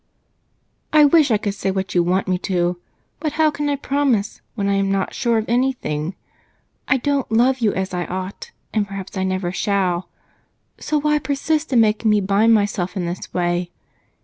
"I 0.91 1.05
wish 1.05 1.29
I 1.29 1.37
could 1.37 1.53
say 1.53 1.69
what 1.69 1.93
you 1.93 2.01
want 2.01 2.27
me 2.27 2.39
to. 2.39 2.79
But 3.19 3.33
how 3.33 3.51
can 3.51 3.69
I 3.69 3.75
promise 3.75 4.41
when 4.55 4.67
I 4.67 4.73
am 4.73 4.91
not 4.91 5.13
sure 5.13 5.37
of 5.37 5.45
anything? 5.47 6.15
I 6.87 6.97
don't 6.97 7.31
love 7.31 7.59
you 7.59 7.71
as 7.75 7.93
I 7.93 8.05
ought, 8.07 8.49
and 8.73 8.87
perhaps 8.87 9.15
I 9.15 9.23
never 9.23 9.51
shall 9.51 10.09
so 10.79 10.99
why 10.99 11.19
persist 11.19 11.71
in 11.71 11.81
making 11.81 12.09
me 12.09 12.19
bind 12.19 12.51
myself 12.51 12.97
in 12.97 13.05
this 13.05 13.31
way? 13.31 13.69